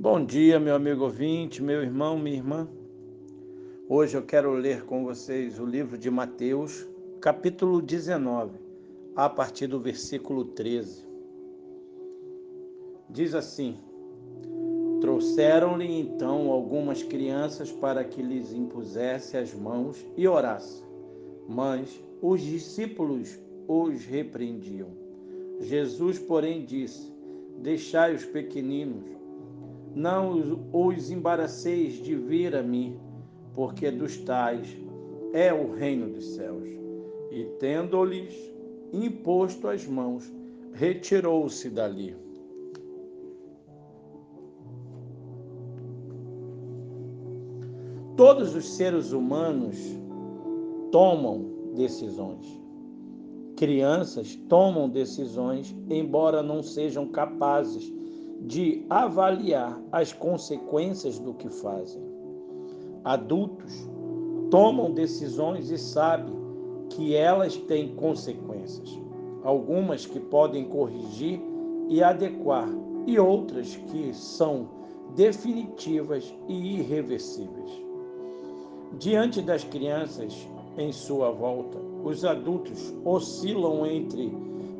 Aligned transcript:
Bom 0.00 0.24
dia, 0.24 0.60
meu 0.60 0.76
amigo 0.76 1.02
ouvinte, 1.02 1.60
meu 1.60 1.82
irmão, 1.82 2.16
minha 2.16 2.36
irmã. 2.36 2.68
Hoje 3.88 4.16
eu 4.16 4.22
quero 4.22 4.52
ler 4.52 4.84
com 4.84 5.02
vocês 5.02 5.58
o 5.58 5.66
livro 5.66 5.98
de 5.98 6.08
Mateus, 6.08 6.86
capítulo 7.20 7.82
19, 7.82 8.60
a 9.16 9.28
partir 9.28 9.66
do 9.66 9.80
versículo 9.80 10.44
13. 10.44 11.04
Diz 13.10 13.34
assim: 13.34 13.76
Trouxeram-lhe 15.00 15.98
então 15.98 16.52
algumas 16.52 17.02
crianças 17.02 17.72
para 17.72 18.04
que 18.04 18.22
lhes 18.22 18.52
impusesse 18.52 19.36
as 19.36 19.52
mãos 19.52 20.06
e 20.16 20.28
orasse. 20.28 20.80
Mas 21.48 22.00
os 22.22 22.40
discípulos 22.40 23.36
os 23.66 24.04
repreendiam. 24.04 24.90
Jesus, 25.58 26.20
porém, 26.20 26.64
disse: 26.64 27.12
Deixai 27.60 28.14
os 28.14 28.24
pequeninos 28.24 29.18
não 29.98 30.60
os 30.72 31.10
embaraceis 31.10 31.94
de 31.94 32.14
vir 32.14 32.54
a 32.54 32.62
mim, 32.62 32.96
porque 33.52 33.90
dos 33.90 34.16
tais 34.18 34.76
é 35.32 35.52
o 35.52 35.74
reino 35.74 36.08
dos 36.08 36.24
céus. 36.36 36.68
E 37.32 37.44
tendo-lhes 37.58 38.32
imposto 38.92 39.66
as 39.66 39.84
mãos, 39.86 40.32
retirou-se 40.72 41.68
dali. 41.68 42.16
Todos 48.16 48.54
os 48.54 48.76
seres 48.76 49.10
humanos 49.10 49.76
tomam 50.92 51.72
decisões. 51.74 52.46
Crianças 53.56 54.36
tomam 54.48 54.88
decisões, 54.88 55.76
embora 55.90 56.40
não 56.40 56.62
sejam 56.62 57.08
capazes 57.08 57.97
de 58.40 58.84
avaliar 58.88 59.80
as 59.92 60.12
consequências 60.12 61.18
do 61.18 61.34
que 61.34 61.48
fazem. 61.48 62.02
Adultos 63.04 63.88
tomam 64.50 64.92
decisões 64.92 65.70
e 65.70 65.78
sabem 65.78 66.36
que 66.90 67.14
elas 67.14 67.56
têm 67.56 67.94
consequências, 67.94 68.98
algumas 69.42 70.06
que 70.06 70.18
podem 70.18 70.64
corrigir 70.64 71.40
e 71.88 72.02
adequar, 72.02 72.68
e 73.06 73.18
outras 73.18 73.76
que 73.76 74.12
são 74.12 74.68
definitivas 75.16 76.34
e 76.46 76.78
irreversíveis. 76.78 77.82
Diante 78.98 79.40
das 79.40 79.64
crianças 79.64 80.46
em 80.76 80.92
sua 80.92 81.30
volta, 81.30 81.78
os 82.04 82.24
adultos 82.24 82.94
oscilam 83.04 83.86
entre 83.86 84.32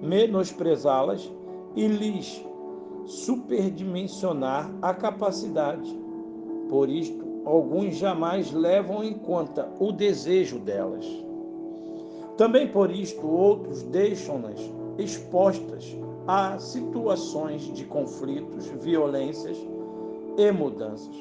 menosprezá-las 0.03 1.31
e 1.75 1.87
lhes 1.87 2.45
superdimensionar 3.09 4.71
a 4.83 4.93
capacidade. 4.93 5.99
Por 6.69 6.91
isto, 6.91 7.25
alguns 7.47 7.97
jamais 7.97 8.53
levam 8.53 9.03
em 9.03 9.15
conta 9.15 9.73
o 9.81 9.91
desejo 9.91 10.59
delas. 10.59 11.07
Também 12.37 12.69
por 12.69 12.91
isto, 12.91 13.27
outros 13.27 13.83
deixam-nas 13.85 14.61
expostas 14.99 15.97
a 16.27 16.59
situações 16.59 17.73
de 17.73 17.87
conflitos, 17.87 18.67
violências 18.83 19.57
e 20.37 20.53
mudanças, 20.53 21.17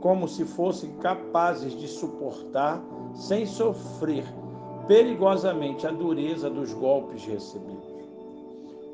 como 0.00 0.28
se 0.28 0.44
fossem 0.44 0.92
capazes 0.98 1.72
de 1.72 1.88
suportar 1.88 2.84
sem 3.14 3.46
sofrer 3.46 4.24
perigosamente 4.86 5.86
a 5.86 5.90
dureza 5.90 6.50
dos 6.50 6.74
golpes 6.74 7.24
recebidos. 7.24 7.79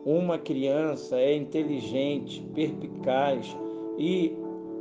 Uma 0.07 0.39
criança 0.39 1.17
é 1.17 1.35
inteligente, 1.37 2.41
perspicaz 2.55 3.57
e 3.99 4.33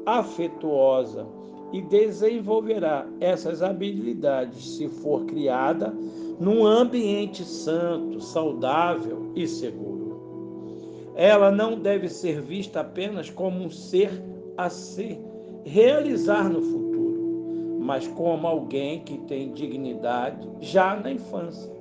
afetuosa 0.05 1.25
e 1.73 1.81
desenvolverá 1.81 3.07
essas 3.19 3.63
habilidades 3.63 4.77
se 4.77 4.87
for 4.87 5.25
criada 5.25 5.91
num 6.39 6.63
ambiente 6.63 7.43
santo, 7.43 8.21
saudável 8.21 9.31
e 9.35 9.47
seguro. 9.47 11.11
Ela 11.15 11.49
não 11.49 11.79
deve 11.79 12.07
ser 12.07 12.39
vista 12.39 12.81
apenas 12.81 13.27
como 13.27 13.63
um 13.63 13.69
ser 13.71 14.11
a 14.55 14.69
se 14.69 15.19
realizar 15.65 16.47
no 16.47 16.61
futuro, 16.61 17.79
mas 17.79 18.07
como 18.09 18.45
alguém 18.45 18.99
que 18.99 19.17
tem 19.21 19.51
dignidade 19.53 20.47
já 20.59 20.95
na 20.95 21.11
infância. 21.11 21.73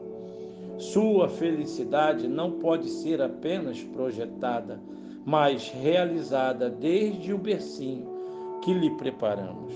Sua 0.77 1.29
felicidade 1.29 2.27
não 2.27 2.53
pode 2.53 2.89
ser 2.89 3.23
apenas 3.23 3.83
projetada, 3.83 4.81
mas 5.25 5.69
realizada 5.71 6.69
desde 6.69 7.33
o 7.33 7.39
bercinho 7.39 8.09
que 8.63 8.73
lhe 8.75 8.91
preparamos. 8.97 9.73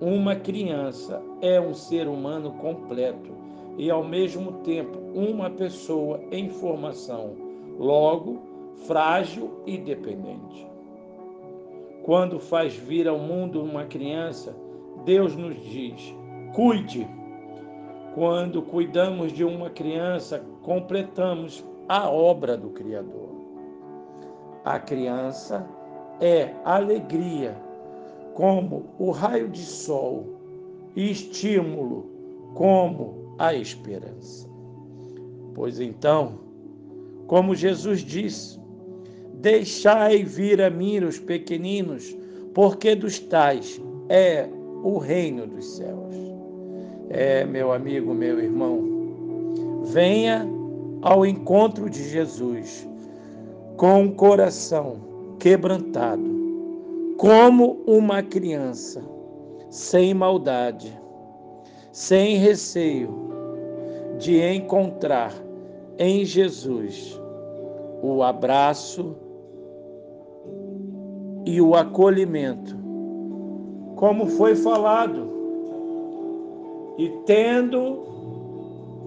Uma 0.00 0.36
criança 0.36 1.20
é 1.40 1.60
um 1.60 1.74
ser 1.74 2.06
humano 2.06 2.52
completo 2.52 3.32
e, 3.76 3.90
ao 3.90 4.04
mesmo 4.04 4.52
tempo, 4.62 4.96
uma 5.12 5.50
pessoa 5.50 6.20
em 6.30 6.48
formação, 6.48 7.34
logo, 7.78 8.40
frágil 8.86 9.60
e 9.66 9.76
dependente. 9.76 10.66
Quando 12.04 12.38
faz 12.38 12.74
vir 12.74 13.08
ao 13.08 13.18
mundo 13.18 13.60
uma 13.60 13.84
criança, 13.84 14.54
Deus 15.04 15.34
nos 15.34 15.56
diz: 15.64 16.14
cuide 16.54 17.06
quando 18.18 18.62
cuidamos 18.62 19.32
de 19.32 19.44
uma 19.44 19.70
criança, 19.70 20.42
completamos 20.64 21.64
a 21.88 22.10
obra 22.10 22.56
do 22.56 22.70
Criador. 22.70 23.30
A 24.64 24.80
criança 24.80 25.64
é 26.20 26.52
alegria, 26.64 27.56
como 28.34 28.86
o 28.98 29.12
raio 29.12 29.48
de 29.48 29.60
sol, 29.60 30.26
e 30.96 31.12
estímulo, 31.12 32.10
como 32.54 33.36
a 33.38 33.54
esperança. 33.54 34.48
Pois 35.54 35.78
então, 35.78 36.40
como 37.28 37.54
Jesus 37.54 38.00
disse, 38.00 38.58
deixai 39.34 40.24
vir 40.24 40.60
a 40.60 40.68
mim 40.68 41.04
os 41.04 41.20
pequeninos, 41.20 42.16
porque 42.52 42.96
dos 42.96 43.20
tais 43.20 43.80
é 44.08 44.48
o 44.82 44.98
reino 44.98 45.46
dos 45.46 45.64
céus. 45.76 46.37
É, 47.10 47.42
meu 47.44 47.72
amigo, 47.72 48.12
meu 48.12 48.38
irmão, 48.38 48.84
venha 49.84 50.46
ao 51.00 51.24
encontro 51.24 51.88
de 51.88 52.06
Jesus 52.06 52.86
com 53.78 54.04
o 54.04 54.12
coração 54.12 54.96
quebrantado, 55.38 56.22
como 57.16 57.78
uma 57.86 58.22
criança, 58.22 59.02
sem 59.70 60.12
maldade, 60.12 61.00
sem 61.92 62.36
receio 62.36 63.08
de 64.18 64.42
encontrar 64.42 65.32
em 65.98 66.26
Jesus 66.26 67.18
o 68.02 68.22
abraço 68.22 69.16
e 71.46 71.58
o 71.58 71.74
acolhimento, 71.74 72.76
como 73.96 74.26
foi 74.26 74.54
falado 74.54 75.37
e 76.98 77.08
tendo 77.24 78.02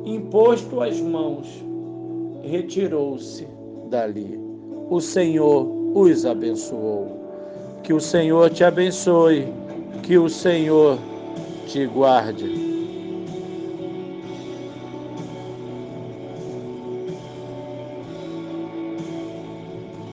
imposto 0.06 0.82
as 0.82 1.00
mãos, 1.00 1.48
retirou-se 2.42 3.46
dali. 3.90 4.40
O 4.90 5.02
Senhor 5.02 5.68
os 5.94 6.26
abençoou. 6.26 7.20
Que 7.84 7.94
o 7.94 8.00
Senhor 8.00 8.50
te 8.50 8.64
abençoe, 8.64 9.48
que 10.04 10.18
o 10.18 10.30
Senhor 10.30 10.98
te 11.68 11.86
guarde. 11.86 12.71